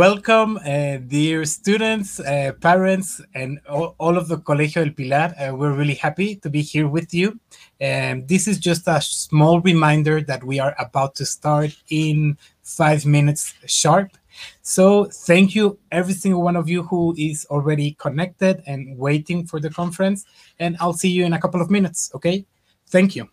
[0.00, 5.34] welcome, uh, dear students, uh, parents, and all, all, of the Colegio del Pilar.
[5.38, 7.38] Uh, we're really happy to be here with you.
[7.80, 13.04] And this is just a small reminder that we are about to start in five
[13.04, 14.16] minutes sharp.
[14.62, 19.60] So thank you, every single one of you who is already connected and waiting for
[19.60, 20.24] the conference.
[20.58, 22.46] And I'll see you in a couple of minutes, okay?
[22.88, 23.28] Thank you.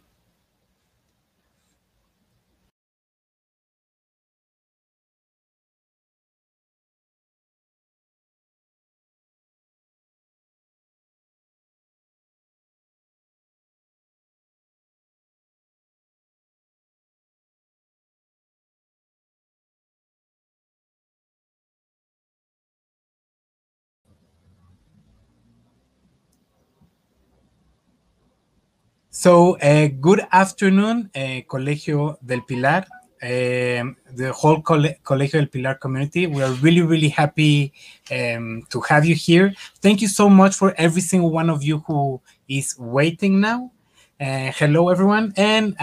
[29.28, 32.88] So, uh, good afternoon, uh, Colegio del Pilar,
[33.22, 36.28] um, the whole Colegio del Pilar community.
[36.28, 37.73] We are really, really happy
[38.09, 39.53] um, to have you here.
[39.81, 43.69] Thank you so much for every single one of you who is waiting now.
[44.17, 45.34] Uh, hello, everyone.
[45.36, 45.75] And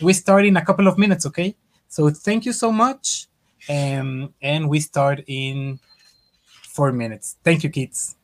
[0.00, 1.56] we start in a couple of minutes, okay?
[1.88, 3.26] So, thank you so much.
[3.68, 5.80] Um, and we start in
[6.62, 7.38] four minutes.
[7.42, 8.14] Thank you, kids.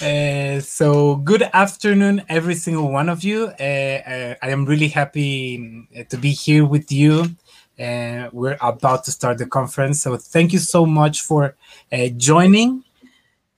[0.00, 3.46] Uh, so good afternoon, every single one of you.
[3.58, 7.34] Uh, uh, I am really happy uh, to be here with you.
[7.80, 11.56] Uh, we're about to start the conference, so thank you so much for
[11.92, 12.84] uh, joining.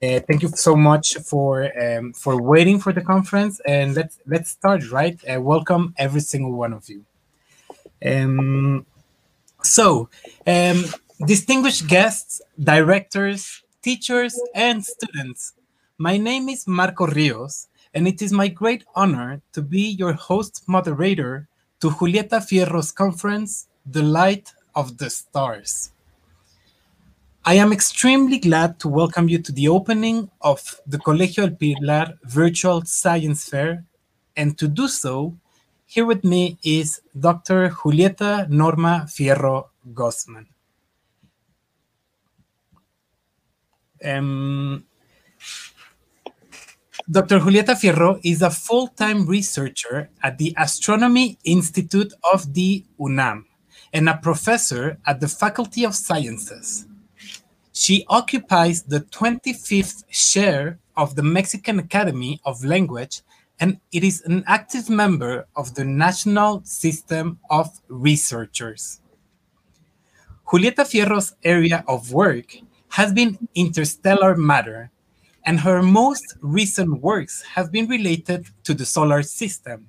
[0.01, 4.89] thank you so much for um, for waiting for the conference, and let's let's start.
[4.89, 7.05] Right, welcome every single one of you.
[8.03, 8.87] Um,
[9.61, 10.09] so,
[10.47, 10.85] um,
[11.23, 15.53] distinguished guests, directors, teachers, and students.
[16.01, 20.63] My name is Marco Rios, and it is my great honor to be your host
[20.67, 21.47] moderator
[21.79, 25.91] to Julieta Fierro's conference, The Light of the Stars.
[27.45, 32.17] I am extremely glad to welcome you to the opening of the Colegio El Pilar
[32.23, 33.85] Virtual Science Fair,
[34.35, 35.37] and to do so,
[35.85, 37.69] here with me is Dr.
[37.69, 40.47] Julieta Norma Fierro Gossmann.
[44.03, 44.83] Um,
[47.11, 47.39] Dr.
[47.41, 53.47] Julieta Fierro is a full-time researcher at the Astronomy Institute of the UNAM
[53.91, 56.87] and a professor at the Faculty of Sciences.
[57.73, 63.23] She occupies the 25th chair of the Mexican Academy of Language
[63.59, 69.01] and it is an active member of the National System of Researchers.
[70.47, 72.55] Julieta Fierro's area of work
[72.87, 74.91] has been interstellar matter
[75.45, 79.87] and her most recent works have been related to the solar system.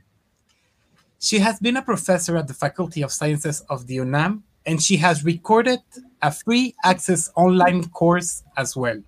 [1.20, 4.96] She has been a professor at the Faculty of Sciences of the UNAM, and she
[4.96, 5.81] has recorded
[6.20, 9.00] a free access online course as well.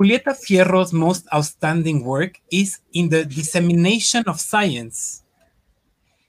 [0.00, 5.22] Julieta Fierro's most outstanding work is in the dissemination of science.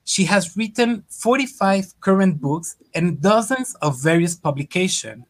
[0.04, 5.24] She has written 45 current books and dozens of various publications,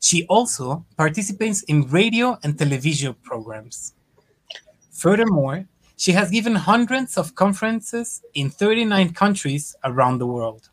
[0.00, 3.94] she also participates in radio and television programs.
[4.90, 5.66] Furthermore,
[5.96, 10.70] she has given hundreds of conferences in 39 countries around the world.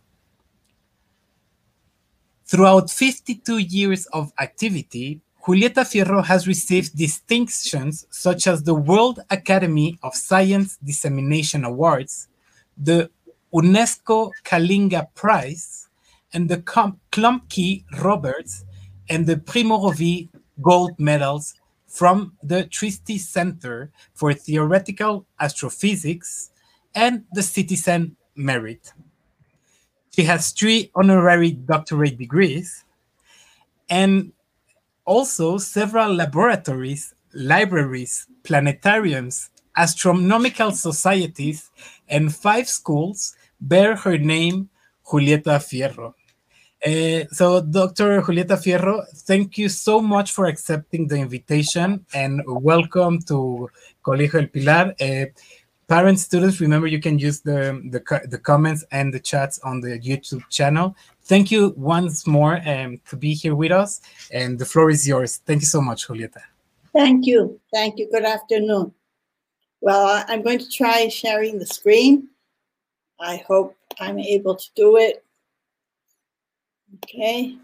[2.45, 10.00] Throughout 52 years of activity, Julieta Fierro has received distinctions such as the World Academy
[10.03, 12.29] of Science Dissemination Awards,
[12.77, 13.09] the
[13.53, 15.89] UNESCO Kalinga Prize,
[16.33, 18.65] and the Klumpke Roberts
[19.09, 20.30] and the Primo Rovis
[20.62, 21.54] gold medals
[21.88, 26.51] from the Trieste Center for Theoretical Astrophysics
[26.94, 28.94] and the Citizen Merit.
[30.15, 32.83] She has three honorary doctorate degrees
[33.89, 34.31] and
[35.06, 41.69] also several laboratories, libraries, planetariums, astronomical societies,
[42.10, 44.69] and five schools bear her name,
[45.06, 46.13] Julieta Fierro.
[46.88, 48.22] Uh, so, Dr.
[48.22, 53.69] Julieta Fierro, thank you so much for accepting the invitation and welcome to
[54.01, 54.95] Colegio El Pilar.
[55.01, 55.25] Uh,
[55.89, 60.00] parents, students, remember you can use the, the, the, comments and the chats on the
[60.00, 60.95] YouTube channel.
[61.24, 64.00] Thank you once more um, to be here with us,
[64.31, 65.42] and the floor is yours.
[65.45, 66.39] Thank you so much, Julieta.
[66.94, 67.60] Thank you.
[67.74, 68.07] Thank you.
[68.10, 68.94] Good afternoon.
[69.81, 72.30] Well, I'm going to try sharing the screen.
[73.20, 75.25] I hope I'm able to do it.
[76.96, 77.58] Okay.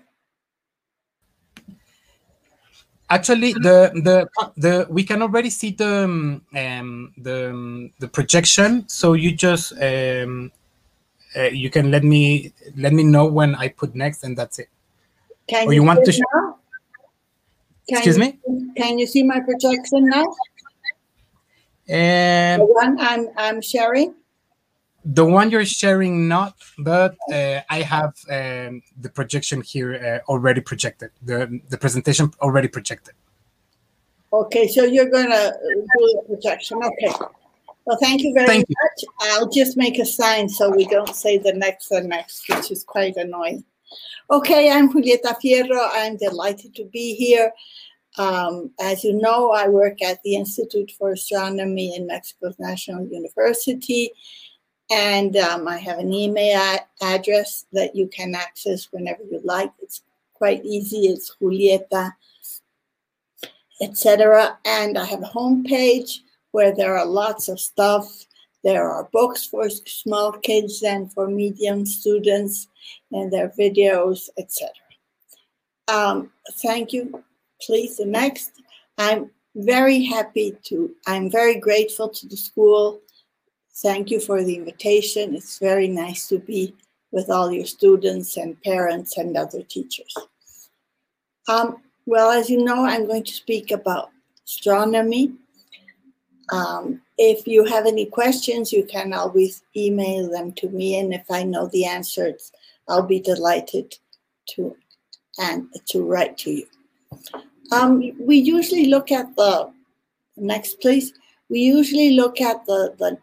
[3.09, 4.27] Actually, the the
[4.57, 8.87] the we can already see the um, the the projection.
[8.89, 10.51] So you just um,
[11.35, 14.69] uh, you can let me let me know when I put next, and that's it.
[15.47, 16.11] Can or you, you want to?
[16.11, 16.57] Show?
[17.87, 18.39] Excuse you, me.
[18.77, 20.25] Can you see my projection now?
[21.83, 24.15] Um, the one I'm I'm sharing
[25.05, 30.61] the one you're sharing not but uh, i have um, the projection here uh, already
[30.61, 31.11] projected.
[31.21, 33.15] The the presentation already projected.
[34.31, 35.51] Okay so you're gonna
[35.97, 36.79] do the projection.
[36.83, 37.13] Okay.
[37.85, 38.99] Well thank you very thank much.
[38.99, 39.09] You.
[39.21, 42.83] i'll just make a sign so we don't say the next the next which is
[42.83, 43.63] quite annoying.
[44.31, 45.89] Okay i'm julieta fierro.
[45.91, 47.51] I'm delighted to be here.
[48.17, 54.11] Um, as you know i work at the institute for astronomy in mexico's national university
[54.91, 59.71] and um, I have an email address that you can access whenever you like.
[59.81, 60.01] It's
[60.33, 61.07] quite easy.
[61.07, 62.13] It's Julieta,
[63.81, 64.57] etc.
[64.65, 66.19] And I have a homepage
[66.51, 68.25] where there are lots of stuff.
[68.63, 72.67] There are books for small kids and for medium students,
[73.11, 74.71] and there are videos, etc.
[75.87, 77.23] Um, thank you.
[77.61, 78.51] Please, the next.
[78.97, 83.01] I'm very happy to, I'm very grateful to the school
[83.75, 85.35] Thank you for the invitation.
[85.35, 86.75] It's very nice to be
[87.11, 90.15] with all your students and parents and other teachers.
[91.47, 94.11] Um, well, as you know, I'm going to speak about
[94.45, 95.33] astronomy.
[96.51, 101.25] Um, if you have any questions, you can always email them to me, and if
[101.31, 102.51] I know the answers,
[102.87, 103.95] I'll be delighted
[104.49, 104.75] to
[105.39, 106.67] and to write to you.
[107.71, 109.71] Um, we usually look at the
[110.37, 111.13] next, please.
[111.49, 113.17] We usually look at the the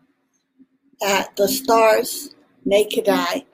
[1.02, 3.44] at the stars naked eye,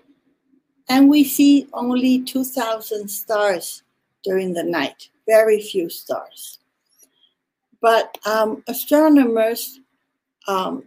[0.88, 3.82] and we see only two thousand stars
[4.24, 5.08] during the night.
[5.26, 6.58] Very few stars.
[7.80, 9.80] But um, astronomers
[10.48, 10.82] um,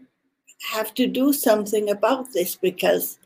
[0.71, 3.19] have to do something about this because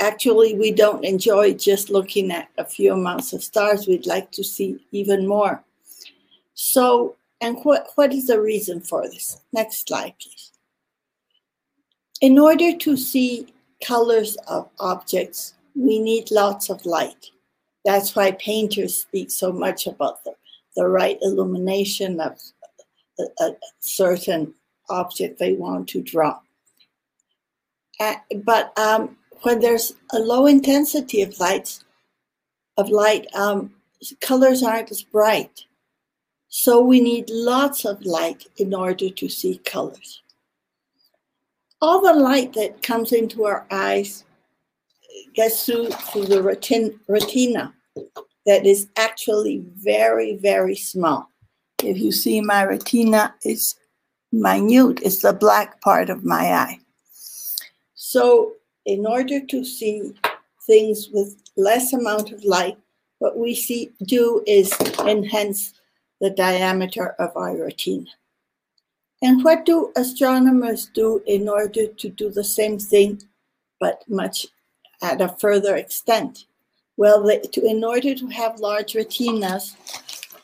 [0.00, 3.86] actually we don't enjoy just looking at a few amounts of stars.
[3.86, 5.64] We'd like to see even more.
[6.54, 9.40] So, and what, what is the reason for this?
[9.52, 10.49] Next slide, please.
[12.20, 13.46] In order to see
[13.82, 17.30] colors of objects, we need lots of light.
[17.84, 20.34] That's why painters speak so much about the,
[20.76, 22.38] the right illumination of
[23.18, 24.54] a, a certain
[24.90, 26.38] object they want to draw.
[27.98, 31.82] Uh, but um, when there's a low intensity of light,
[32.76, 33.74] of light, um,
[34.20, 35.64] colors aren't as bright.
[36.48, 40.20] So we need lots of light in order to see colors.
[41.82, 44.24] All the light that comes into our eyes
[45.34, 47.74] gets through, through the retina
[48.46, 51.30] that is actually very, very small.
[51.82, 53.76] If you see my retina, it's
[54.32, 55.00] minute.
[55.02, 56.80] It's the black part of my eye.
[57.94, 60.12] So in order to see
[60.66, 62.78] things with less amount of light,
[63.18, 65.74] what we see do is enhance
[66.20, 68.06] the diameter of our retina.
[69.22, 73.22] And what do astronomers do in order to do the same thing,
[73.78, 74.46] but much
[75.02, 76.46] at a further extent?
[76.96, 79.76] Well, they, to, in order to have large retinas,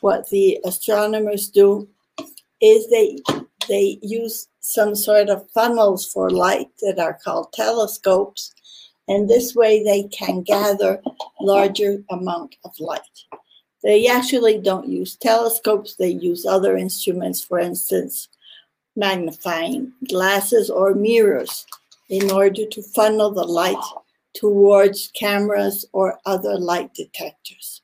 [0.01, 1.87] what the astronomers do
[2.61, 3.17] is they
[3.67, 8.53] they use some sort of funnels for light that are called telescopes,
[9.07, 11.01] and this way they can gather
[11.41, 13.01] larger amount of light.
[13.83, 18.29] They actually don't use telescopes, they use other instruments, for instance,
[18.97, 21.65] magnifying glasses or mirrors
[22.09, 23.83] in order to funnel the light
[24.33, 27.81] towards cameras or other light detectors.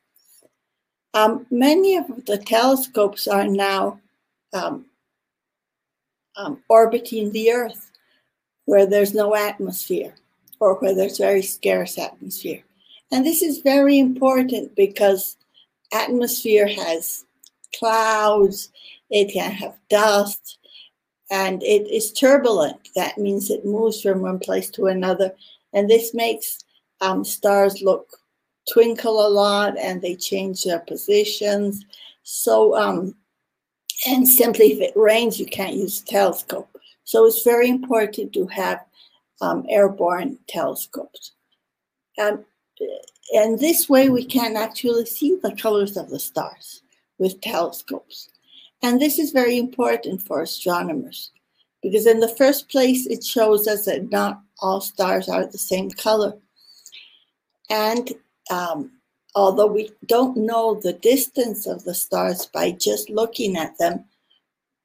[1.13, 3.99] Um, many of the telescopes are now
[4.53, 4.85] um,
[6.35, 7.91] um, orbiting the Earth
[8.65, 10.15] where there's no atmosphere
[10.59, 12.63] or where there's very scarce atmosphere.
[13.11, 15.37] And this is very important because
[15.91, 17.25] atmosphere has
[17.77, 18.69] clouds,
[19.09, 20.57] it can have dust,
[21.31, 22.89] and it is turbulent.
[22.95, 25.33] That means it moves from one place to another.
[25.73, 26.59] And this makes
[27.01, 28.17] um, stars look
[28.71, 31.85] twinkle a lot and they change their positions.
[32.23, 33.15] So um,
[34.07, 36.69] and simply, if it rains, you can't use a telescope.
[37.03, 38.83] So it's very important to have
[39.41, 41.31] um, airborne telescopes.
[42.21, 42.45] Um,
[43.33, 46.81] and this way, we can actually see the colors of the stars
[47.17, 48.29] with telescopes.
[48.83, 51.31] And this is very important for astronomers
[51.81, 55.89] because, in the first place, it shows us that not all stars are the same
[55.89, 56.33] color.
[57.69, 58.11] And
[58.51, 58.91] um,
[59.35, 64.03] although we don't know the distance of the stars by just looking at them,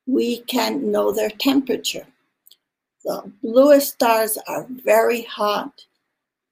[0.07, 2.07] we can know their temperature.
[3.05, 5.85] The bluest stars are very hot.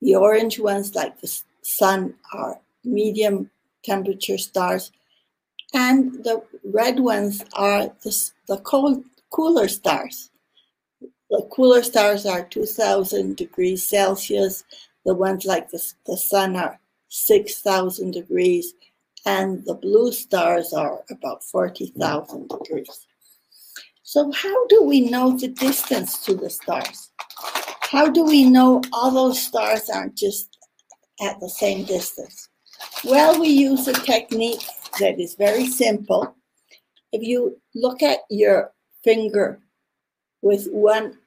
[0.03, 3.51] The orange ones, like the sun, are medium
[3.85, 4.91] temperature stars.
[5.75, 10.31] And the red ones are the, the cold, cooler stars.
[11.31, 14.65] The cooler stars are 2000 degrees Celsius.
[15.05, 18.75] The ones like the, the sun are 6,000 degrees,
[19.25, 23.07] and the blue stars are about 40,000 degrees.
[24.03, 27.11] So, how do we know the distance to the stars?
[27.81, 30.57] How do we know all those stars aren't just
[31.21, 32.49] at the same distance?
[33.05, 34.65] Well, we use a technique
[35.01, 36.35] that is very simple.
[37.13, 38.73] If you look at your
[39.03, 39.61] finger
[40.43, 41.19] with one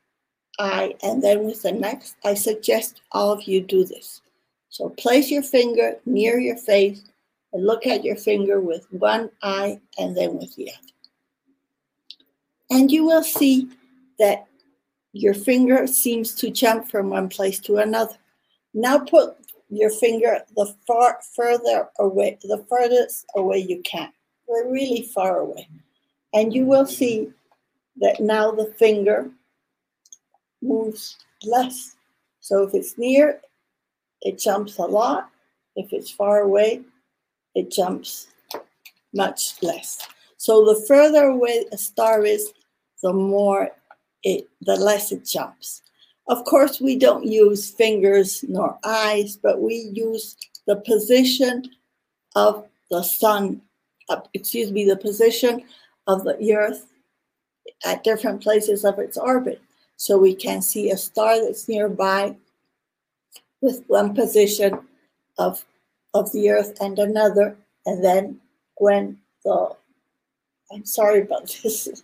[0.59, 4.21] eye and then with the next, I suggest all of you do this.
[4.69, 7.01] So place your finger near your face
[7.53, 10.87] and look at your finger with one eye and then with the other.
[12.69, 13.67] And you will see
[14.19, 14.45] that
[15.13, 18.15] your finger seems to jump from one place to another.
[18.73, 19.37] Now put
[19.69, 24.11] your finger the far further away, the furthest away you can.
[24.47, 25.67] We're really far away.
[26.33, 27.29] And you will see
[27.97, 29.29] that now the finger
[30.61, 31.95] moves less.
[32.39, 33.41] So if it's near,
[34.21, 35.29] it jumps a lot.
[35.75, 36.81] If it's far away,
[37.55, 38.27] it jumps
[39.13, 40.07] much less.
[40.37, 42.53] So the further away a star is,
[43.01, 43.69] the more
[44.23, 45.83] it, the less it jumps.
[46.29, 51.63] Of course, we don't use fingers nor eyes, but we use the position
[52.35, 53.61] of the sun,
[54.09, 55.63] uh, excuse me, the position
[56.05, 56.85] of the earth
[57.83, 59.59] at different places of its orbit.
[59.97, 62.35] So we can see a star that's nearby
[63.61, 64.79] with one position
[65.39, 65.65] of,
[66.13, 67.57] of the earth and another.
[67.87, 68.39] And then
[68.75, 69.75] when the,
[70.71, 72.03] I'm sorry about this,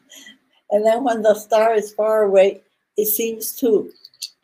[0.72, 2.62] and then when the star is far away,
[2.98, 3.91] it seems to,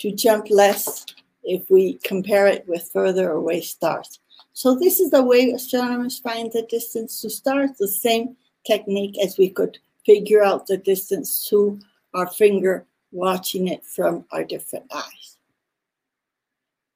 [0.02, 1.06] to jump less
[1.44, 4.20] if we compare it with further away stars.
[4.54, 9.38] So this is the way astronomers find the distance to stars, the same technique as
[9.38, 11.80] we could figure out the distance to
[12.16, 15.38] our finger watching it from our different eyes.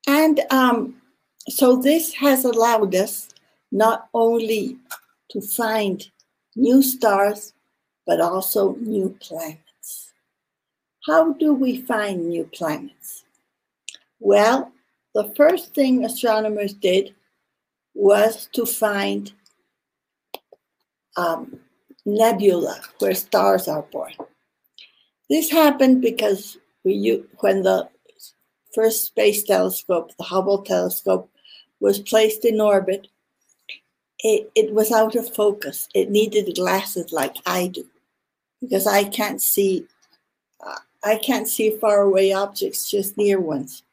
[0.07, 1.01] And um,
[1.47, 3.29] so this has allowed us
[3.71, 4.77] not only
[5.29, 6.07] to find
[6.55, 7.53] new stars,
[8.07, 9.64] but also new planets.
[11.05, 13.25] How do we find new planets?
[14.19, 14.71] Well,
[15.13, 17.13] the first thing astronomers did
[17.93, 19.31] was to find
[21.15, 21.59] um,
[22.05, 24.13] nebula where stars are born.
[25.29, 27.87] This happened because we, when the
[28.73, 31.29] first space telescope, the Hubble telescope,
[31.79, 33.07] was placed in orbit,
[34.19, 35.87] it, it was out of focus.
[35.93, 37.85] It needed glasses like I do
[38.59, 39.85] because I can't see
[40.65, 43.83] uh, I can't see faraway objects, just near ones.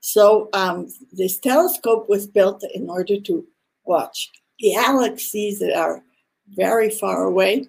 [0.00, 3.46] So um, this telescope was built in order to
[3.84, 6.02] watch the galaxies that are
[6.48, 7.66] very far away,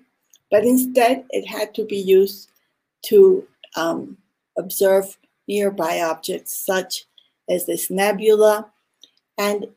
[0.50, 2.50] but instead it had to be used
[3.04, 4.18] to um,
[4.58, 7.06] observe nearby objects such
[7.50, 8.72] as this nebula.
[9.38, 9.68] And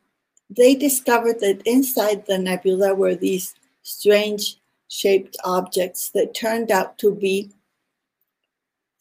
[0.49, 4.57] they discovered that inside the nebula were these strange
[4.89, 7.51] shaped objects that turned out to be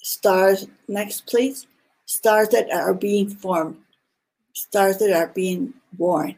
[0.04, 0.68] stars.
[0.88, 1.66] Next, please.
[2.06, 3.78] Stars that are being formed,
[4.54, 6.36] stars that are being born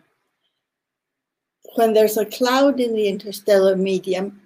[1.76, 4.42] when there's a cloud in the interstellar medium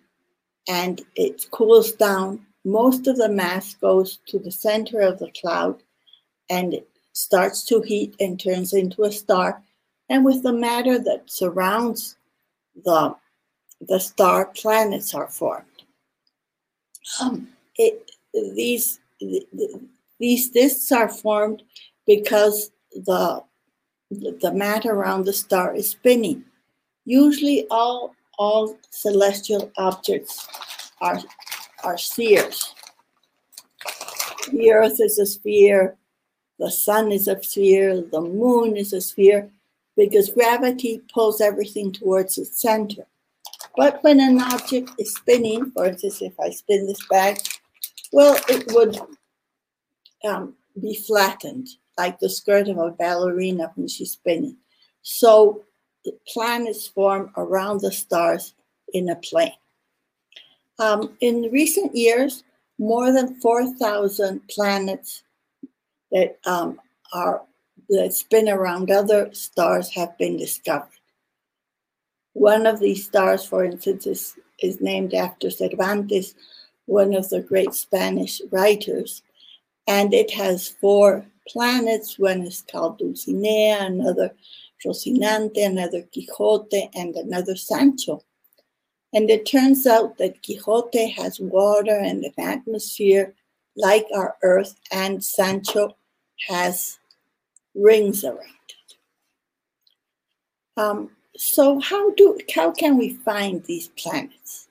[0.68, 5.82] and it cools down, most of the mass goes to the center of the cloud
[6.50, 9.62] and it starts to heat and turns into a star.
[10.10, 12.18] And with the matter that surrounds
[12.84, 13.16] the,
[13.80, 15.66] the star, planets are formed.
[17.22, 19.00] Um, it, these,
[20.20, 21.64] these disks are formed
[22.06, 23.44] because the,
[24.12, 26.44] the matter around the star is spinning.
[27.06, 30.48] Usually all, all celestial objects
[31.02, 31.20] are,
[31.84, 32.74] are spheres.
[34.52, 35.96] The earth is a sphere,
[36.58, 39.50] the sun is a sphere, the moon is a sphere,
[39.96, 43.06] because gravity pulls everything towards its center.
[43.76, 47.38] But when an object is spinning, for instance, if I spin this bag,
[48.12, 48.98] well, it would
[50.28, 51.68] um, be flattened
[51.98, 54.58] like the skirt of a ballerina when she's spinning.
[55.02, 55.64] So
[56.06, 58.54] the planets form around the stars
[58.94, 59.52] in a plane.
[60.80, 62.44] Um, in recent years,
[62.78, 65.24] more than 4,000 planets
[66.12, 66.80] that um,
[67.14, 67.42] are
[67.90, 70.90] that spin around other stars have been discovered.
[72.34, 76.36] One of these stars, for instance, is, is named after Cervantes,
[76.90, 79.22] one of the great Spanish writers,
[79.88, 82.18] and it has four planets.
[82.18, 84.32] One is called Dulcinea, another
[84.86, 88.24] Rocinante, another Quixote, and another Sancho.
[89.14, 93.34] And it turns out that Quixote has water and an atmosphere
[93.76, 95.96] like our Earth, and Sancho
[96.48, 96.98] has
[97.76, 98.96] rings around it.
[100.78, 104.69] Um, so how do how can we find these planets?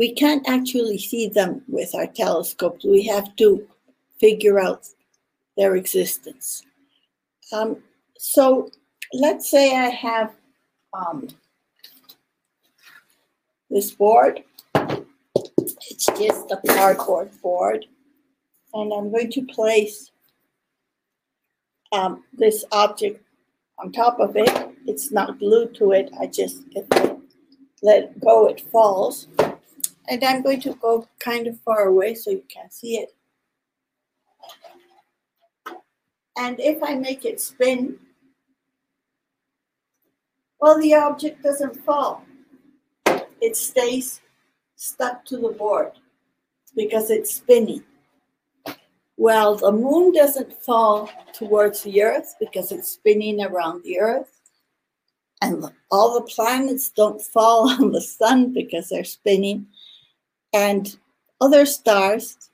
[0.00, 2.86] We can't actually see them with our telescopes.
[2.86, 3.68] We have to
[4.18, 4.86] figure out
[5.58, 6.62] their existence.
[7.52, 7.76] Um,
[8.16, 8.70] so
[9.12, 10.32] let's say I have
[10.94, 11.28] um,
[13.68, 14.42] this board.
[15.58, 17.84] It's just a cardboard board.
[18.72, 20.12] And I'm going to place
[21.92, 23.22] um, this object
[23.78, 24.48] on top of it.
[24.86, 26.10] It's not glued to it.
[26.18, 27.16] I just, if I
[27.82, 29.28] let go, it falls.
[30.10, 33.14] And I'm going to go kind of far away so you can see it.
[36.36, 37.98] And if I make it spin
[40.60, 42.22] well, the object doesn't fall.
[43.40, 44.20] It stays
[44.76, 45.92] stuck to the board
[46.76, 47.82] because it's spinning.
[49.16, 54.36] Well, the moon doesn't fall towards the earth because it's spinning around the earth.
[55.42, 59.66] and all the planets don't fall on the sun because they're spinning,
[60.52, 60.96] and
[61.40, 62.50] other stars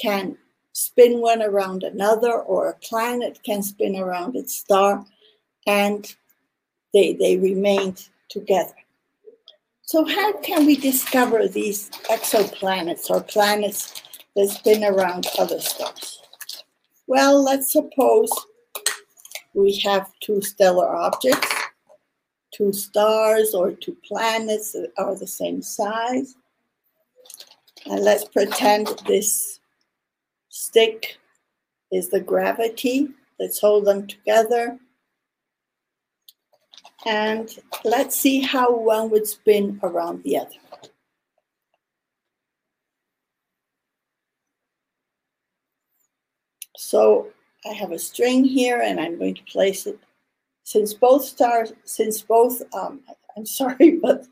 [0.00, 0.36] can
[0.72, 5.04] spin one around another, or a planet can spin around its star,
[5.66, 6.14] and
[6.92, 8.74] they, they remained together.
[9.82, 14.02] So, how can we discover these exoplanets or planets
[14.36, 16.22] that spin around other stars?
[17.06, 18.30] Well, let's suppose
[19.52, 21.52] we have two stellar objects,
[22.54, 26.36] two stars or two planets that are the same size.
[27.86, 29.60] And let's pretend this
[30.48, 31.18] stick
[31.90, 33.08] is the gravity.
[33.38, 34.78] Let's hold them together.
[37.06, 37.48] And
[37.84, 40.50] let's see how one would spin around the other.
[46.76, 47.28] So
[47.64, 49.98] I have a string here and I'm going to place it.
[50.64, 53.00] Since both stars, since both, um,
[53.36, 54.26] I'm sorry, but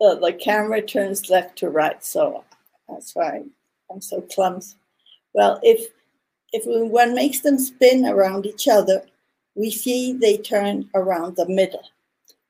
[0.00, 2.44] the, the camera turns left to right, so
[2.88, 3.42] that's why
[3.90, 4.76] I'm so clumsy.
[5.34, 5.88] Well, if
[6.52, 9.02] if one makes them spin around each other,
[9.54, 11.82] we see they turn around the middle.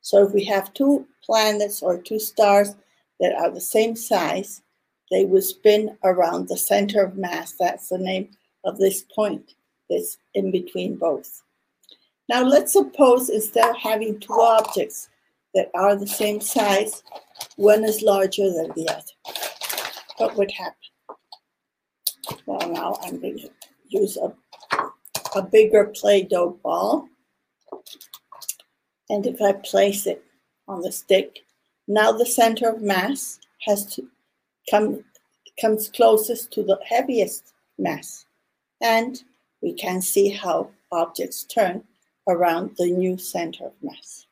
[0.03, 2.77] So if we have two planets or two stars
[3.19, 4.63] that are the same size,
[5.11, 7.53] they would spin around the center of mass.
[7.53, 8.31] That's the name
[8.65, 9.55] of this point
[9.91, 11.43] that's in between both.
[12.29, 15.09] Now let's suppose instead of having two objects
[15.55, 17.03] that are the same size,
[17.59, 19.35] one is larger than the other.
[20.18, 20.75] What would happen?
[22.47, 23.51] Well, now I'm going to
[23.88, 24.33] use a,
[25.35, 27.09] a bigger Play-Doh ball.
[29.11, 30.25] And if I place it
[30.68, 31.40] on the stick,
[31.88, 34.07] now the center of mass has to
[34.71, 35.03] come
[35.61, 38.25] comes closest to the heaviest mass.
[38.81, 39.21] And
[39.62, 41.83] we can see how objects turn
[42.29, 44.27] around the new center of mass.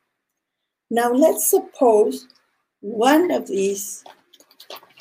[0.89, 2.25] Now let's suppose
[2.81, 4.03] one of these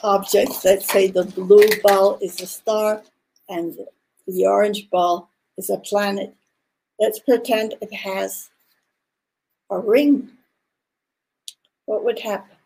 [0.02, 3.02] objects, let's say the blue ball is a star
[3.48, 3.76] and
[4.26, 6.34] the orange ball is a planet.
[6.98, 8.50] Let's pretend it has
[9.70, 10.30] a ring.
[11.84, 12.56] What would happen?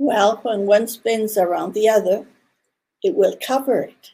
[0.00, 2.24] Well, when one spins around the other,
[3.02, 4.12] it will cover it.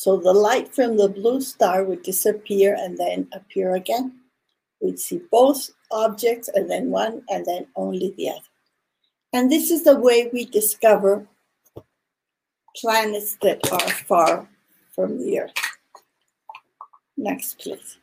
[0.00, 4.18] So the light from the blue star would disappear and then appear again.
[4.80, 8.50] We'd see both objects and then one and then only the other.
[9.34, 11.26] And this is the way we discover
[12.76, 14.48] planets that are far
[14.94, 15.52] from the Earth.
[17.18, 17.98] Next, please.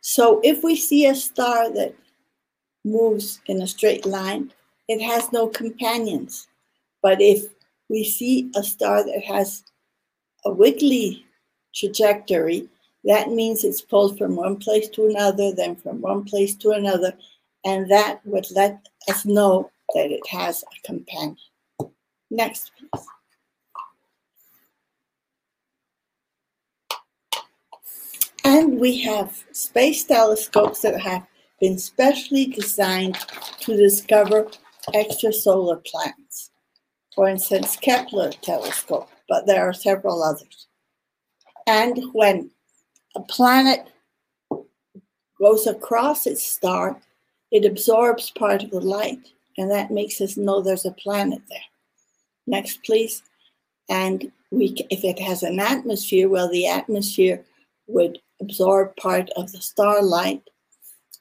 [0.00, 1.94] So if we see a star that
[2.84, 4.52] moves in a straight line,
[4.88, 6.48] it has no companions.
[7.02, 7.55] But if
[7.88, 9.64] we see a star that has
[10.44, 11.24] a wiggly
[11.74, 12.68] trajectory,
[13.04, 17.12] that means it's pulled from one place to another, then from one place to another,
[17.64, 21.36] and that would let us know that it has a companion.
[22.30, 23.06] Next, please.
[28.44, 31.26] And we have space telescopes that have
[31.60, 33.18] been specially designed
[33.60, 34.48] to discover
[34.94, 36.50] extrasolar planets.
[37.16, 40.68] For instance, Kepler telescope, but there are several others.
[41.66, 42.50] And when
[43.16, 43.88] a planet
[45.40, 47.00] goes across its star,
[47.50, 51.58] it absorbs part of the light, and that makes us know there's a planet there.
[52.46, 53.22] Next, please.
[53.88, 57.42] And we, if it has an atmosphere, well, the atmosphere
[57.86, 60.42] would absorb part of the starlight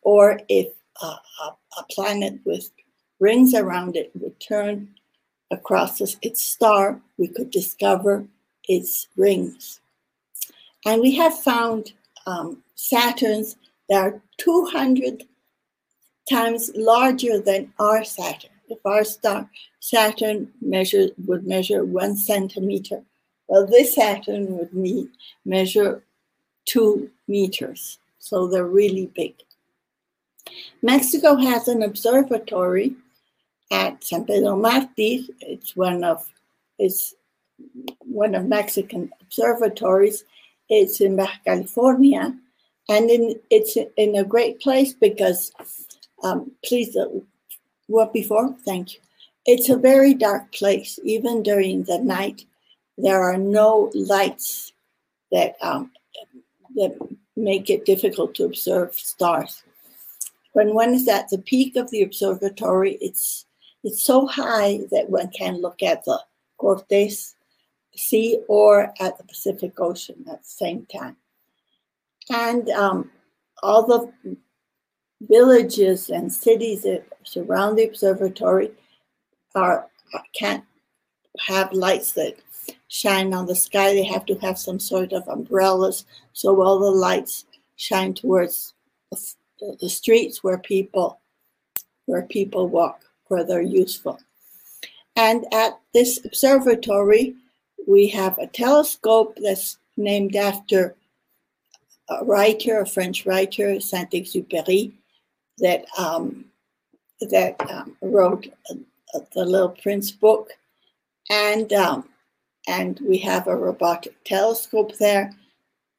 [0.02, 0.68] or if
[1.02, 2.70] a, a, a planet with
[3.20, 4.90] rings around it would turn
[5.52, 8.26] across its star, we could discover
[8.68, 9.80] its rings.
[10.86, 11.94] And we have found
[12.26, 13.56] um, Saturns
[13.90, 15.24] that are 200
[16.30, 18.52] times larger than our Saturn.
[18.68, 23.04] If our star Saturn measure would measure one centimeter,
[23.48, 25.10] well, this Saturn would need,
[25.46, 26.04] measure
[26.66, 28.00] two meters.
[28.18, 29.36] So they're really big.
[30.82, 32.96] Mexico has an observatory
[33.72, 35.24] at San Pedro Martir.
[35.40, 36.30] It's one of
[36.78, 37.16] it's
[38.00, 40.24] one of Mexican observatories.
[40.70, 42.36] It's in Baja California,
[42.90, 45.52] and in, it's in a great place because,
[46.24, 47.06] um, please, uh,
[47.88, 48.56] what before?
[48.66, 49.00] Thank you.
[49.46, 51.00] It's a very dark place.
[51.04, 52.46] Even during the night,
[52.98, 54.74] there are no lights
[55.32, 55.92] that um,
[56.76, 56.98] that
[57.36, 59.64] make it difficult to observe stars.
[60.54, 63.46] When one is at the peak of the observatory, it's
[63.86, 66.20] It's so high that one can look at the
[66.58, 67.36] Cortes
[67.96, 71.16] Sea or at the Pacific Ocean at the same time.
[72.30, 73.12] And um,
[73.62, 74.36] all the
[75.22, 78.72] villages and cities that surround the observatory
[79.54, 79.88] are
[80.34, 80.64] can't
[81.40, 82.38] have lights that
[82.88, 83.94] shine on the sky.
[83.94, 87.46] They have to have some sort of umbrellas so all the lights
[87.76, 88.74] shine towards
[89.12, 91.20] the, the streets where people
[92.08, 93.02] where people walk,
[93.44, 94.20] they're useful.
[95.16, 97.36] And at this observatory,
[97.88, 100.96] we have a telescope that's named after
[102.10, 104.92] a writer, a French writer, Saint-Exupéry,
[105.60, 106.46] that um,
[107.22, 108.76] that um, wrote a,
[109.34, 110.50] the Little Prince book,
[111.30, 112.10] and um,
[112.68, 115.34] and we have a robotic telescope there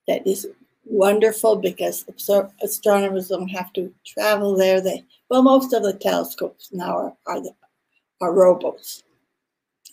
[0.07, 0.47] that is
[0.87, 2.05] wonderful because
[2.63, 4.81] astronomers don't have to travel there.
[4.81, 7.53] They well, most of the telescopes now are are, the,
[8.21, 9.03] are robots.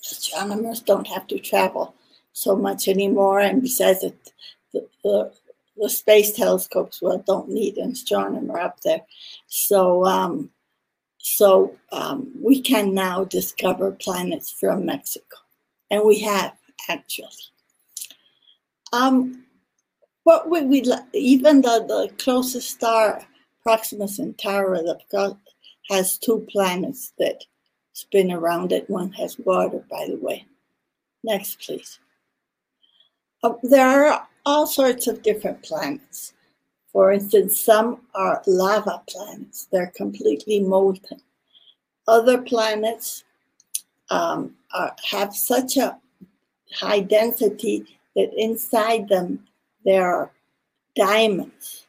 [0.09, 1.95] Astronomers don't have to travel
[2.33, 4.31] so much anymore, and besides, it,
[4.73, 5.33] the, the
[5.77, 9.01] the space telescopes well don't need an astronomer up there
[9.47, 10.49] so um,
[11.17, 15.37] so um, we can now discover planets from mexico
[15.89, 16.53] and we have
[16.89, 17.27] actually
[18.91, 19.42] um,
[20.23, 20.83] what would we
[21.13, 23.21] even the, the closest star
[23.61, 25.37] proxima centauri that
[25.89, 27.43] has two planets that
[27.93, 30.45] spin around it one has water by the way
[31.23, 31.99] next please
[33.43, 36.33] uh, there are all sorts of different planets.
[36.91, 41.19] For instance, some are lava planets, they're completely molten.
[42.07, 43.23] Other planets
[44.09, 45.97] um, are, have such a
[46.73, 49.45] high density that inside them
[49.85, 50.31] there are
[50.95, 51.85] diamonds.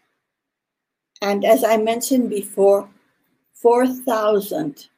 [1.22, 2.88] And as I mentioned before,
[3.54, 4.88] 4,000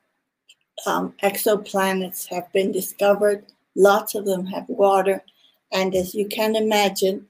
[0.87, 3.47] um, exoplanets have been discovered.
[3.77, 5.23] Lots of them have water.
[5.73, 7.27] And as you can imagine,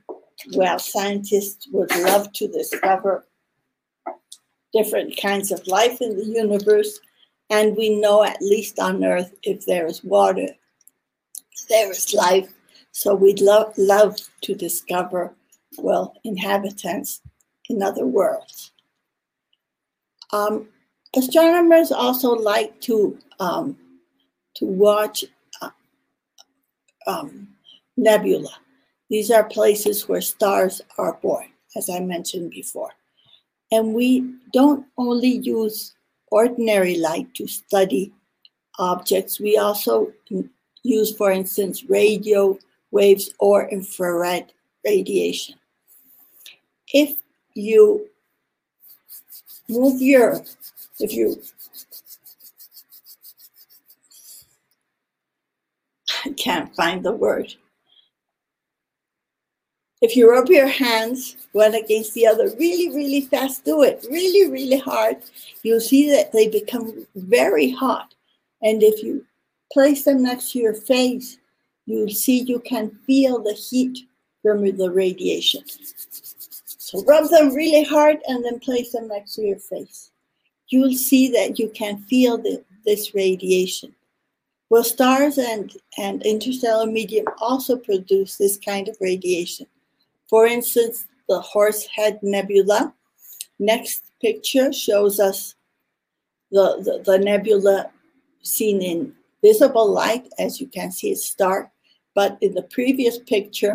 [0.55, 3.27] well, scientists would love to discover
[4.73, 7.01] different kinds of life in the universe.
[7.51, 10.49] And we know, at least on Earth, if there is water,
[11.69, 12.53] there is life.
[12.93, 15.35] So we'd love, love to discover,
[15.79, 17.23] well, inhabitants
[17.69, 18.73] in other worlds.
[20.33, 20.69] Um,
[21.15, 23.77] astronomers also like to um,
[24.55, 25.25] to watch
[25.61, 25.71] uh,
[27.07, 27.49] um,
[27.97, 28.51] nebula.
[29.09, 32.91] These are places where stars are born, as I mentioned before.
[33.71, 35.95] And we don't only use
[36.31, 38.13] ordinary light to study
[38.79, 40.13] objects, we also
[40.83, 42.59] use, for instance, radio
[42.91, 44.53] waves or infrared
[44.85, 45.57] radiation.
[46.93, 47.17] If
[47.55, 48.09] you
[49.69, 50.43] move your,
[51.01, 51.41] if you,
[56.25, 57.55] I can't find the word
[60.03, 64.51] if you rub your hands one against the other really, really fast, do it really,
[64.51, 65.17] really hard,
[65.63, 68.15] you'll see that they become very hot.
[68.63, 69.25] And if you
[69.73, 71.39] place them next to your face,
[71.87, 73.99] you'll see you can feel the heat
[74.43, 75.63] from the radiation.
[76.87, 80.13] So rub them really hard and then place them next to your face.
[80.69, 83.93] You'll see that you can feel the, this radiation.
[84.71, 89.67] Well, stars and, and interstellar medium also produce this kind of radiation.
[90.29, 92.95] For instance, the Horsehead Nebula.
[93.59, 95.57] Next picture shows us
[96.53, 97.91] the, the, the nebula
[98.43, 100.29] seen in visible light.
[100.39, 101.69] As you can see, it's dark.
[102.15, 103.75] But in the previous picture,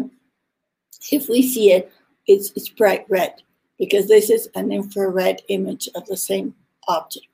[1.11, 1.91] if we see it,
[2.27, 3.41] it's, it's bright red
[3.77, 6.53] because this is an infrared image of the same
[6.87, 7.27] object.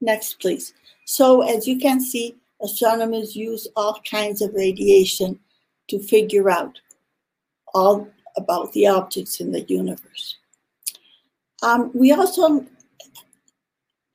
[0.00, 0.74] Next, please.
[1.06, 5.38] So as you can see, astronomers use all kinds of radiation
[5.88, 6.78] to figure out
[7.74, 10.36] all about the objects in the universe.
[11.62, 12.66] Um, we also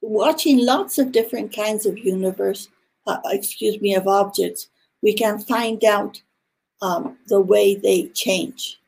[0.02, 2.70] watching lots of different kinds of universe,
[3.08, 4.68] uh, excuse me, of objects,
[5.02, 6.22] we can find out
[6.82, 8.81] um, the way they change.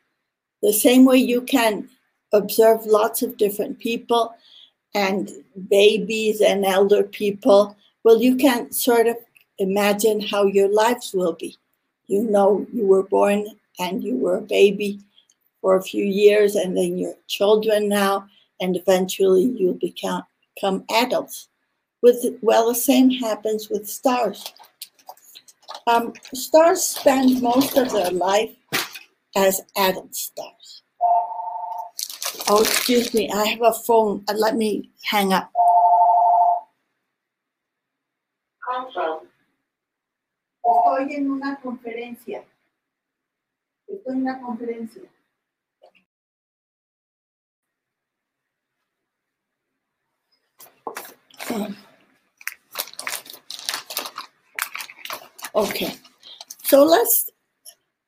[0.64, 1.88] The same way you can
[2.32, 4.34] observe lots of different people
[4.96, 5.30] and
[5.70, 9.18] babies and elder people, well, you can sort of
[9.60, 11.58] imagine how your lives will be.
[12.08, 13.46] You know, you were born
[13.80, 15.00] and you were a baby,
[15.64, 18.28] for a few years and then you're children now,
[18.60, 20.22] and eventually you'll become,
[20.54, 21.48] become adults.
[22.02, 24.54] With well, the same happens with stars.
[25.88, 28.52] Um, stars spend most of their life
[29.36, 30.84] as adult stars.
[32.50, 34.24] Oh, excuse me, I have a phone.
[34.28, 35.50] Uh, let me hang up.
[40.66, 42.44] Estoy en una conferencia.
[43.88, 45.02] Estoy en una conferencia.
[55.56, 55.94] Okay,
[56.64, 57.30] so let's,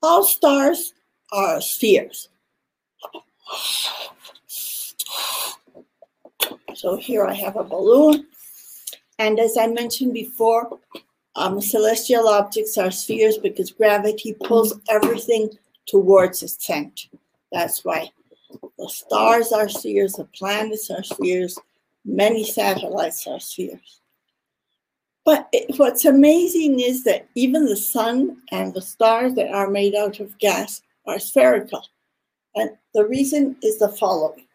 [0.02, 0.95] all stars
[1.32, 2.30] are spheres.
[6.74, 8.28] So here I have a balloon.
[9.18, 10.80] And as I mentioned before,
[11.36, 15.50] um, celestial objects are spheres because gravity pulls everything
[15.88, 17.08] towards its center.
[17.52, 18.10] That's why
[18.78, 21.58] the stars are spheres, the planets are spheres,
[22.04, 24.02] many satellites are spheres.
[25.26, 29.96] But it, what's amazing is that even the sun and the stars that are made
[29.96, 31.86] out of gas are spherical.
[32.56, 34.48] And the reason is the following.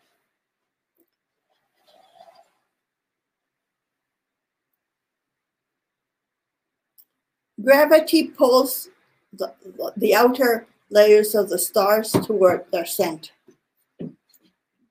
[7.63, 8.89] Gravity pulls
[9.33, 9.53] the,
[9.97, 13.33] the outer layers of the stars toward their center.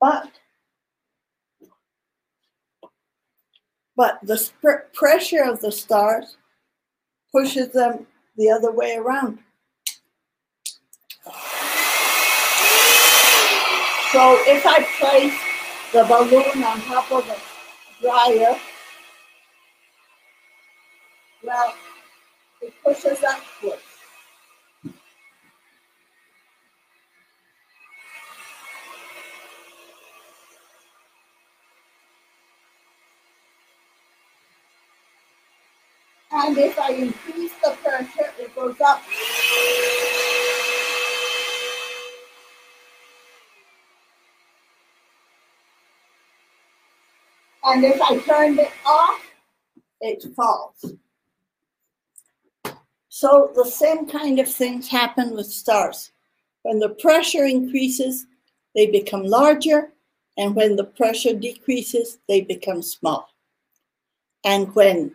[0.00, 0.30] But
[3.96, 4.50] but the
[4.94, 6.38] pressure of the stars
[7.30, 9.40] pushes them the other way around.
[14.12, 15.38] So if I place
[15.92, 17.36] the balloon on top of the
[18.02, 18.58] dryer,
[21.44, 21.74] well,
[22.60, 23.82] it pushes upwards.
[36.32, 39.02] And if I increase the pressure, it goes up.
[47.70, 49.30] And if I turn it off,
[50.00, 50.94] it falls.
[53.08, 56.10] So the same kind of things happen with stars.
[56.62, 58.26] When the pressure increases,
[58.74, 59.92] they become larger,
[60.36, 63.28] and when the pressure decreases, they become small.
[64.44, 65.12] And when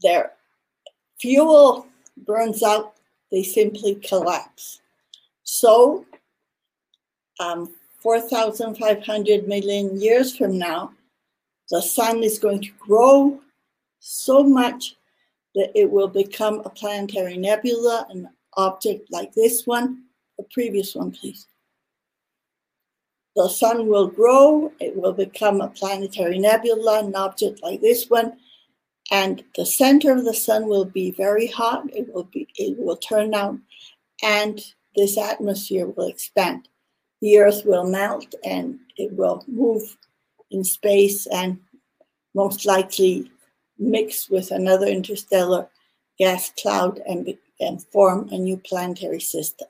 [0.00, 0.32] their
[1.20, 1.86] fuel
[2.26, 2.94] burns out,
[3.30, 4.80] they simply collapse.
[5.42, 6.06] So,
[7.38, 10.92] um, 4,500 million years from now,
[11.70, 13.40] the sun is going to grow
[14.00, 14.96] so much
[15.54, 20.04] that it will become a planetary nebula, an object like this one.
[20.38, 21.46] The previous one, please.
[23.36, 28.38] The sun will grow, it will become a planetary nebula, an object like this one,
[29.10, 31.84] and the center of the sun will be very hot.
[31.94, 33.58] It will be it will turn out,
[34.22, 34.60] and
[34.96, 36.68] this atmosphere will expand.
[37.20, 39.96] The Earth will melt and it will move
[40.50, 41.58] in space and
[42.34, 43.30] most likely
[43.78, 45.68] mix with another interstellar
[46.18, 49.68] gas cloud and, and form a new planetary system.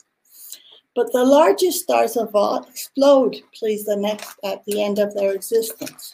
[0.97, 5.33] But the largest stars of all explode, please, the next at the end of their
[5.33, 6.13] existence.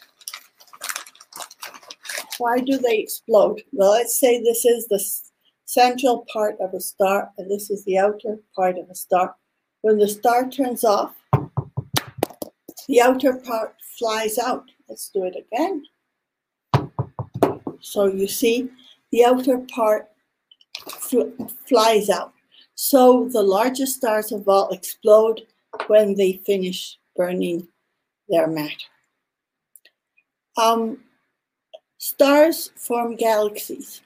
[2.37, 3.63] Why do they explode?
[3.71, 5.03] Well, let's say this is the
[5.65, 9.35] central part of a star, and this is the outer part of a star.
[9.81, 11.15] When the star turns off,
[12.87, 14.65] the outer part flies out.
[14.87, 15.83] Let's do it again.
[17.81, 18.69] So you see,
[19.11, 20.09] the outer part
[20.87, 21.23] fl
[21.67, 22.33] flies out.
[22.75, 25.41] So the largest stars of all explode
[25.87, 27.67] when they finish burning
[28.29, 28.75] their matter.
[30.57, 31.03] Um,
[31.97, 34.01] stars form galaxies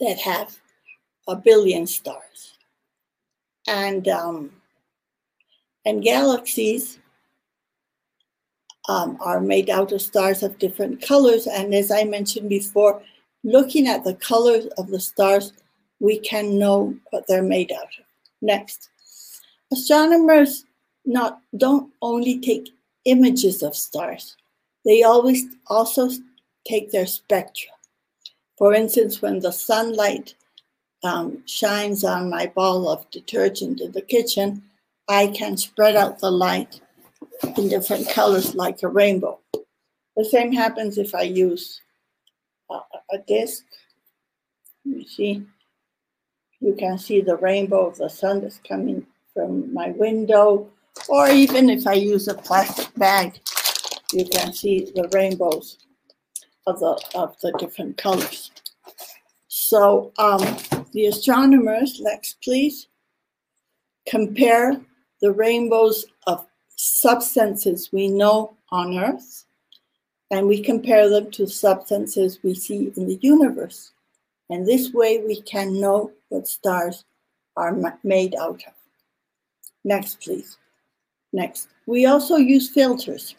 [0.00, 0.58] that have
[1.28, 2.54] a billion stars.
[3.66, 4.50] And, um,
[5.84, 6.98] and galaxies
[8.88, 11.46] um, are made out of stars of different colors.
[11.46, 13.02] And as I mentioned before,
[13.44, 15.52] looking at the colors of the stars,
[16.00, 18.04] we can know what they're made out of.
[18.40, 18.88] Next,
[19.72, 20.64] astronomers
[21.04, 22.70] not don't only take
[23.04, 24.36] images of stars,
[24.84, 26.10] they always also
[26.66, 27.70] take their spectra.
[28.58, 30.34] For instance, when the sunlight
[31.02, 34.62] um, shines on my ball of detergent in the kitchen,
[35.08, 36.80] I can spread out the light
[37.56, 39.38] in different colors like a rainbow.
[40.16, 41.80] The same happens if I use
[42.70, 43.64] a, a disc.
[44.84, 45.44] You see,
[46.60, 50.68] you can see the rainbow of the sun that's coming from my window,
[51.08, 53.40] or even if I use a plastic bag,
[54.12, 55.78] you can see the rainbows
[56.66, 58.50] of the of the different colors.
[59.48, 60.40] So um,
[60.92, 62.88] the astronomers, next please,
[64.06, 64.80] compare
[65.20, 66.46] the rainbows of
[66.82, 69.44] substances we know on Earth,
[70.32, 73.92] and we compare them to substances we see in the universe.
[74.50, 77.04] And this way we can know what stars
[77.56, 78.72] are made out of.
[79.84, 80.58] Next, please.
[81.32, 81.68] Next.
[81.86, 83.36] We also use filters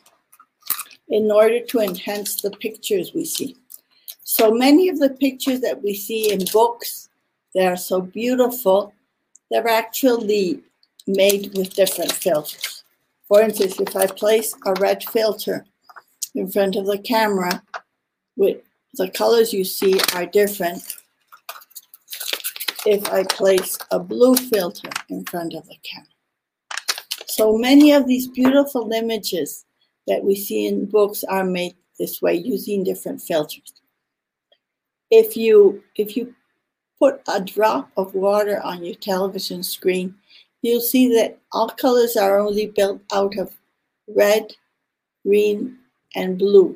[1.09, 3.57] in order to enhance the pictures we see.
[4.23, 7.09] So many of the pictures that we see in books,
[7.53, 8.93] they are so beautiful,
[9.51, 10.61] they're actually
[11.07, 12.82] made with different filters.
[13.27, 15.65] For instance, if I place a red filter
[16.35, 17.63] in front of the camera,
[18.35, 18.57] with
[18.95, 20.83] the colors you see are different
[22.85, 26.07] if I place a blue filter in front of the camera.
[27.25, 29.65] So many of these beautiful images
[30.07, 33.73] that we see in books are made this way using different filters.
[35.09, 36.35] If you, if you
[36.99, 40.15] put a drop of water on your television screen,
[40.63, 43.53] you'll see that all colors are only built out of
[44.07, 44.55] red,
[45.23, 45.77] green,
[46.15, 46.75] and blue.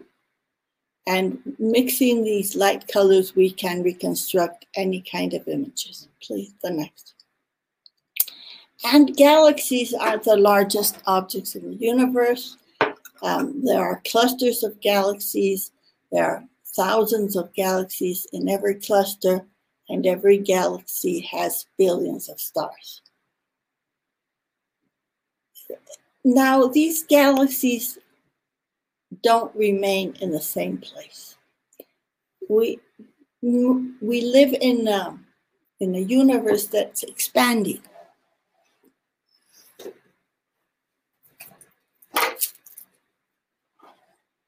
[1.08, 6.10] And mixing these light colors, we can reconstruct any kind of images.
[6.22, 7.14] Please, the next.
[8.84, 12.58] And galaxies are the largest objects in the universe.
[13.22, 15.72] Um, there are clusters of galaxies.
[16.12, 16.44] There are
[16.76, 19.46] thousands of galaxies in every cluster,
[19.90, 23.02] and every galaxy has billions of stars.
[26.24, 27.98] Now, these galaxies
[29.24, 31.38] don't remain in the same place.
[32.50, 32.80] We,
[33.42, 35.18] we live in a,
[35.80, 37.82] in a universe that's expanding.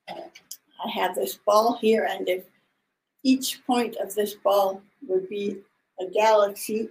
[0.09, 2.45] I have this ball here, and if
[3.23, 5.57] each point of this ball would be
[5.99, 6.89] a galaxy,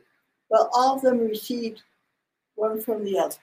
[0.51, 1.81] well, all of them recede
[2.55, 3.37] one from the other.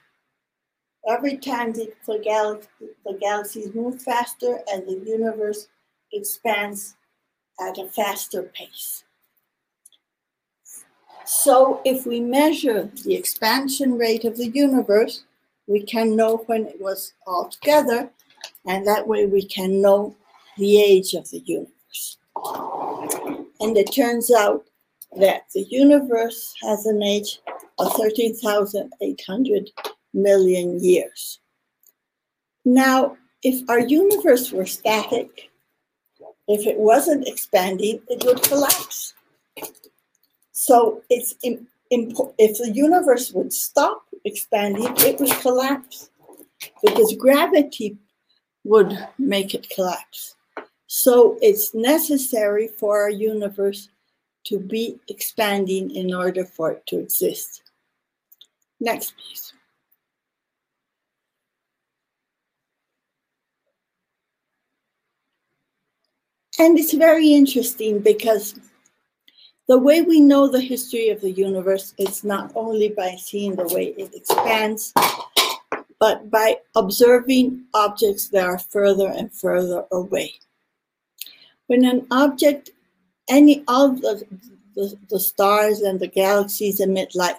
[1.07, 2.61] Every time the, the, gal-
[3.05, 5.67] the galaxies move faster and the universe
[6.11, 6.95] expands
[7.59, 9.03] at a faster pace.
[11.25, 15.23] So, if we measure the expansion rate of the universe,
[15.67, 18.11] we can know when it was all together,
[18.67, 20.15] and that way we can know
[20.57, 22.17] the age of the universe.
[23.59, 24.65] And it turns out
[25.17, 27.39] that the universe has an age
[27.79, 29.71] of 13,800
[30.15, 31.39] million years.
[32.63, 35.51] Now, if our universe were static,
[36.47, 39.13] if it wasn't expanding, it would collapse.
[40.51, 46.09] So it's if the universe would stop expanding, it would collapse
[46.81, 47.97] because gravity
[48.63, 50.35] would make it collapse.
[50.87, 53.89] So it's necessary for our universe
[54.45, 57.63] to be expanding in order for it to exist.
[58.79, 59.53] Next, please.
[66.57, 68.55] And it's very interesting because
[69.67, 73.67] the way we know the history of the universe is not only by seeing the
[73.73, 74.93] way it expands,
[75.99, 80.33] but by observing objects that are further and further away.
[81.67, 82.69] When an object,
[83.29, 84.23] any of the,
[84.75, 87.35] the, the stars and the galaxies emit light,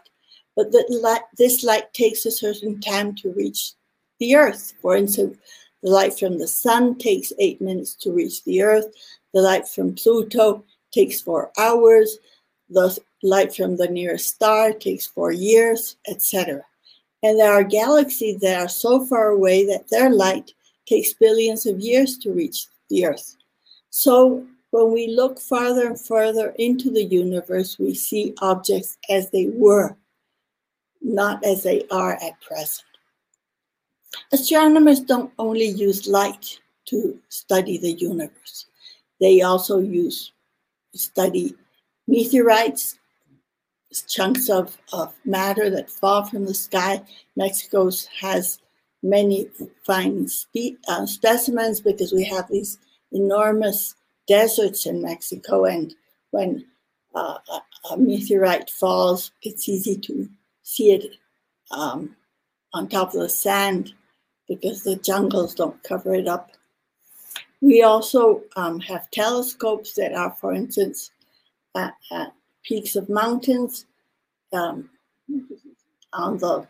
[0.57, 3.73] but the light, this light takes a certain time to reach
[4.19, 4.73] the Earth.
[4.81, 5.39] For instance,
[5.83, 8.87] the light from the sun takes eight minutes to reach the Earth.
[9.35, 12.19] The light from Pluto takes four hours.
[12.71, 16.63] The light from the nearest star takes four years, etc.
[17.23, 20.53] And there are galaxies that are so far away that their light
[20.87, 23.37] takes billions of years to reach the Earth.
[23.91, 29.47] So when we look farther and further into the universe, we see objects as they
[29.47, 29.97] were,
[31.01, 32.86] not as they are at present.
[34.33, 38.67] Astronomers don't only use light to study the universe.
[39.21, 40.33] They also use
[40.95, 41.55] study
[42.07, 42.99] meteorites,
[44.09, 47.03] chunks of, of matter that fall from the sky.
[47.37, 47.91] Mexico
[48.21, 48.59] has
[49.03, 49.49] many
[49.85, 52.79] fine spe- uh, specimens because we have these
[53.13, 53.95] enormous
[54.27, 55.95] deserts in Mexico, and
[56.33, 56.65] when
[57.15, 57.39] uh,
[57.91, 60.29] a, meteorite falls, it's easy to
[60.63, 61.15] see it
[61.71, 62.17] um,
[62.75, 63.95] on top of the sand
[64.49, 66.53] because the jungles don't cover it up.
[67.61, 71.11] We also um, have telescopes that are, for instance,
[71.75, 72.33] at, at
[72.63, 73.87] peaks of mountains
[74.53, 74.91] um,
[76.13, 76.67] on the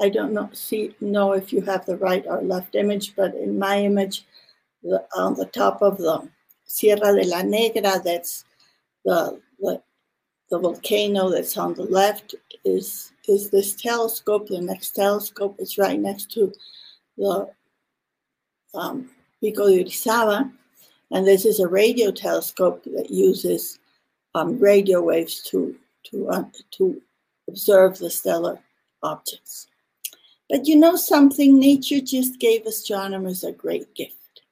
[0.00, 3.58] I don't know see know if you have the right or left image, but in
[3.58, 4.26] my image,
[4.82, 6.28] the, on the top of the
[6.64, 8.44] Sierra de la Negra, that's
[9.04, 9.80] the, the,
[10.50, 12.34] the volcano that's on the left,
[12.64, 14.48] is, is this telescope.
[14.48, 16.52] The next telescope is right next to
[17.16, 17.48] the
[18.74, 19.10] um,
[19.40, 20.50] Pico de Orizaba.
[21.10, 23.78] And this is a radio telescope that uses
[24.34, 25.76] um, radio waves to
[26.10, 27.00] to uh, to
[27.48, 28.58] observe the stellar
[29.02, 29.68] objects.
[30.50, 31.58] But you know something?
[31.58, 34.42] Nature just gave astronomers a great gift.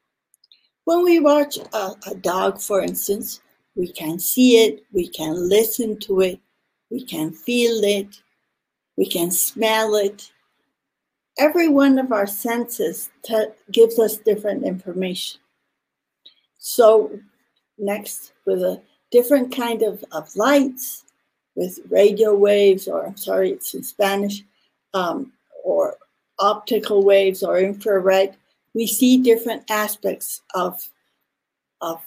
[0.85, 3.41] When we watch a, a dog, for instance,
[3.77, 6.41] we can see it, we can listen to it,
[6.91, 8.21] we can feel it,
[8.97, 10.31] we can smell it.
[11.39, 13.11] Every one of our senses
[13.71, 15.41] gives us different information.
[16.59, 17.19] So,
[17.79, 18.81] next, with a
[19.11, 21.05] different kind of, of lights,
[21.55, 24.43] with radio waves, or I'm sorry, it's in Spanish,
[24.95, 25.33] um,
[25.65, 25.97] or
[26.39, 28.37] optical waves or infrared,
[28.75, 30.89] we see different aspects of,
[31.81, 32.03] of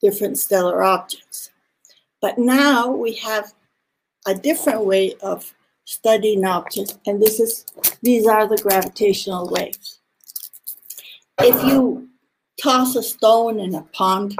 [0.00, 1.50] different stellar objects.
[2.20, 3.52] But now we have
[4.26, 5.54] a different way of
[5.90, 7.66] studying objects, and this is
[8.00, 9.98] these are the gravitational waves.
[11.40, 12.08] If you
[12.62, 14.38] toss a stone in a pond,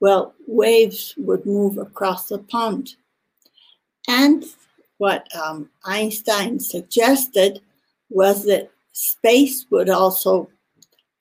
[0.00, 2.96] well, waves would move across the pond.
[4.08, 4.44] And
[4.98, 7.62] what um, Einstein suggested
[8.10, 10.50] was that space would also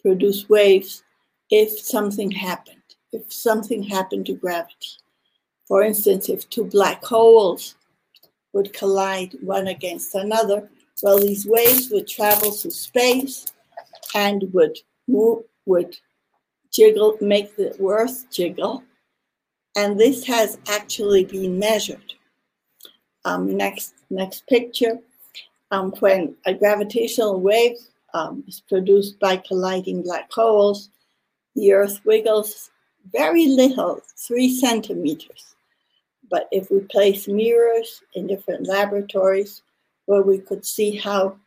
[0.01, 1.03] produce waves
[1.49, 2.81] if something happened,
[3.13, 4.97] if something happened to gravity.
[5.67, 7.75] For instance, if two black holes
[8.53, 10.69] would collide one against another,
[11.01, 13.45] well, these waves would travel through space
[14.15, 14.77] and would
[15.07, 15.95] move, would
[16.71, 18.83] jiggle, make the earth jiggle.
[19.75, 22.13] And this has actually been measured.
[23.23, 24.99] Um, next, next picture.
[25.71, 27.77] Um, when a gravitational wave
[28.13, 30.89] um, is produced by colliding black holes,
[31.55, 32.71] the Earth wiggles
[33.11, 35.55] very little, three centimeters.
[36.29, 39.61] But if we place mirrors in different laboratories
[40.05, 41.37] where we could see how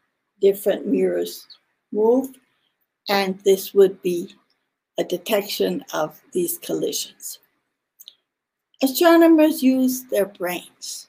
[0.41, 1.47] different mirrors
[1.93, 2.31] move,
[3.09, 4.35] and this would be
[4.99, 7.39] a detection of these collisions.
[8.83, 11.09] Astronomers use their brains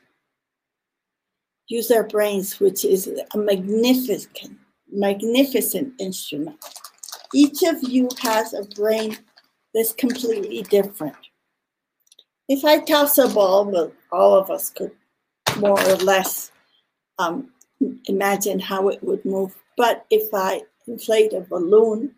[1.67, 4.57] use their brains, which is a magnificent,
[4.91, 6.57] magnificent instrument.
[7.33, 9.17] Each of you has a brain
[9.73, 11.15] that's completely different.
[12.49, 14.91] If I toss a ball, well, all of us could
[15.57, 16.51] more or less
[17.17, 17.51] um,
[18.05, 19.55] imagine how it would move.
[19.77, 22.13] But if I inflate a balloon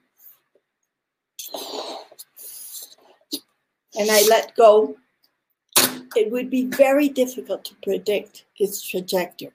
[3.98, 4.98] and I let go,
[6.16, 9.52] it would be very difficult to predict its trajectory.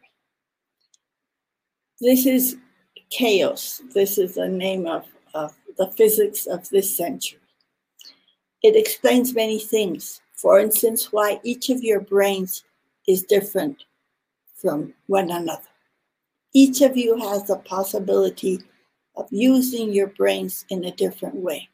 [2.01, 2.57] This is
[3.11, 3.83] chaos.
[3.93, 7.41] This is the name of, of the physics of this century.
[8.63, 10.21] It explains many things.
[10.41, 12.65] For instance, why each of your brains
[13.07, 13.85] is different
[14.57, 15.69] from one another.
[16.55, 18.59] Each of you has the possibility
[19.17, 21.69] of using your brains in a different way,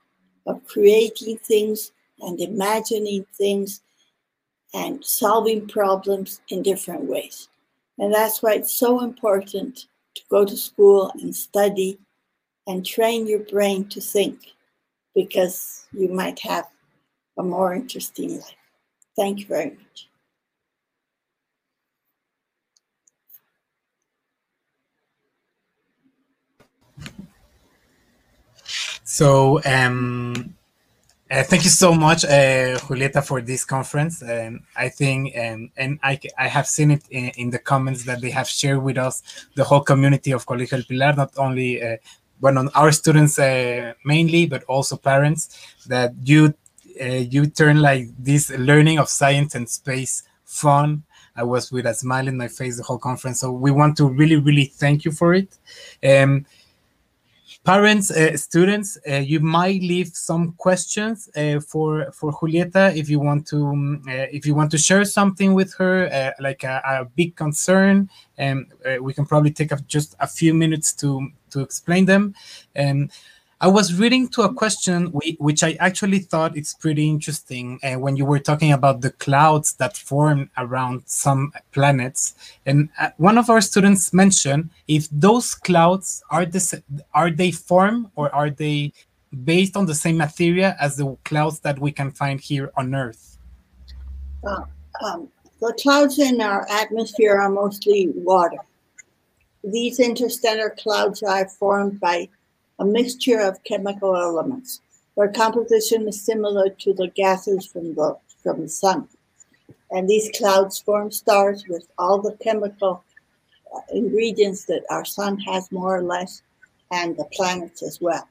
[0.49, 3.83] of creating things and imagining things
[4.75, 7.49] and solving problems in different ways.
[7.99, 9.87] And that's why it's so important
[10.17, 12.01] to go to school and study
[12.67, 14.55] and train your brain to think
[15.15, 16.67] because you might have
[17.39, 18.56] a more interesting life.
[19.17, 20.09] Thank you very much.
[29.05, 30.55] So, um,
[31.31, 34.23] uh, thank you so much, uh, Julieta, for this conference.
[34.23, 38.21] Um, I think, um, and I, I have seen it in, in, the comments that
[38.21, 39.23] they have shared with us,
[39.55, 41.97] the whole community of Colegio El Pilar, not only uh,
[42.45, 46.55] on our students uh, mainly, but also parents, that you
[47.01, 51.03] you turn like this learning of science and space fun.
[51.37, 53.41] I was with a smile in my face the whole conference.
[53.41, 55.59] So we want to really, really thank you for it.
[56.03, 56.47] Um,
[57.65, 63.21] parents, uh, students, uh, you might leave some questions uh, for for Julieta if you
[63.21, 67.37] want to um, if you want to share something with her, like a, a, big
[67.37, 68.67] concern, and
[69.01, 72.35] we can probably take just a few minutes to to explain them.
[72.75, 73.11] And
[73.59, 75.07] I was reading to a question
[75.39, 79.73] which I actually thought it's pretty interesting uh, when you were talking about the clouds
[79.77, 82.35] that form around some planets.
[82.67, 86.83] And uh, one of our students mentioned if those clouds are the
[87.15, 88.93] are they form or are they
[89.45, 93.39] based on the same material as the clouds that we can find here on Earth?
[94.47, 94.65] Uh,
[95.03, 95.31] um,
[95.63, 98.59] the clouds in our atmosphere are mostly water.
[99.65, 102.29] These interstellar clouds are formed by
[102.79, 104.81] a mixture of chemical elements.
[105.17, 109.09] Their composition is similar to the gases from the, from the sun.
[109.91, 113.03] And these clouds form stars with all the chemical
[113.75, 116.43] uh, ingredients that our sun has more or less,
[116.91, 118.29] and the planets as well.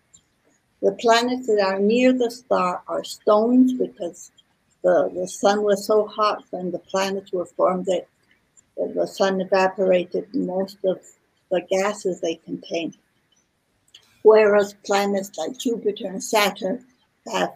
[0.82, 4.32] The planets that are near the star are stones because
[4.84, 8.08] the, the sun was so hot when the planets were formed that
[8.78, 11.00] the sun evaporated most of
[11.50, 12.98] the gases they contained.
[14.26, 16.84] Whereas planets like Jupiter and Saturn
[17.32, 17.54] have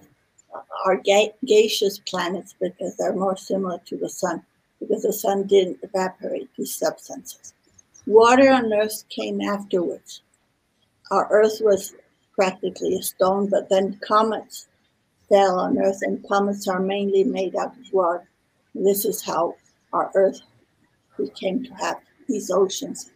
[0.86, 4.44] are ga- gaseous planets because they're more similar to the sun,
[4.80, 7.56] because the sun didn't evaporate these substances.
[8.06, 10.22] Water on Earth came afterwards.
[11.10, 11.96] Our Earth was
[12.36, 14.68] practically a stone, but then comets
[15.28, 18.30] fell on Earth, and comets are mainly made out of water.
[18.76, 19.56] This is how
[19.92, 20.40] our Earth
[21.18, 21.98] we came to have
[22.28, 23.10] these oceans.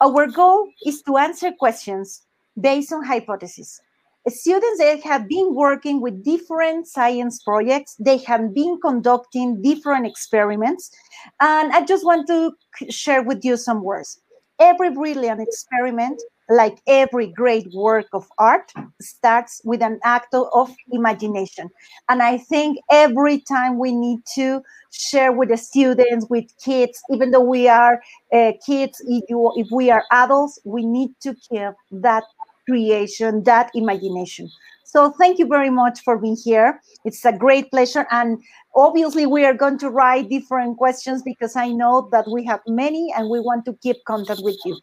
[0.02, 2.24] our goal is to answer questions
[2.60, 3.82] based on hypotheses.
[4.28, 10.92] Students have been working with different science projects, they have been conducting different experiments,
[11.40, 12.52] and I just want to
[12.90, 14.22] share with you some words.
[14.60, 21.70] Every brilliant experiment like every great work of art, starts with an act of imagination.
[22.10, 27.32] And I think every time we need to share with the students, with kids, even
[27.32, 28.02] though we are
[28.34, 32.24] uh, kids, if, you, if we are adults, we need to keep that
[32.68, 34.50] creation, that imagination.
[34.92, 36.82] So thank you very much for being here.
[37.06, 38.06] It's a great pleasure.
[38.12, 38.44] And
[38.76, 43.14] obviously we are going to write different questions because I know that we have many
[43.16, 44.78] and we want to keep contact with you.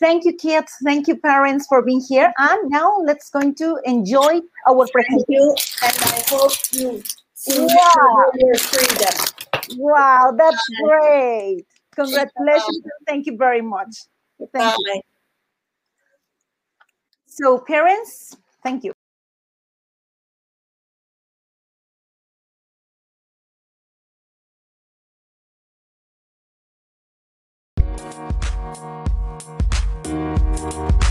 [0.00, 0.72] Thank you, kids.
[0.82, 2.32] Thank you, parents, for being here.
[2.38, 5.26] And now let's going to enjoy our presentation.
[5.26, 7.02] Thank you, and I hope you
[7.46, 8.32] wow.
[8.34, 9.78] your freedom.
[9.78, 11.66] Wow, that's great.
[11.94, 12.82] Congratulations.
[13.06, 13.94] Thank you very much.
[14.38, 14.76] Thank Bye.
[14.78, 15.02] you.
[17.26, 18.94] So, parents, thank you.
[28.72, 29.69] Thank you.
[30.70, 31.09] Bye.